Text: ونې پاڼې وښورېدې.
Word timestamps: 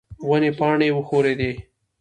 ونې 0.29 0.51
پاڼې 0.59 0.87
وښورېدې. 0.95 1.51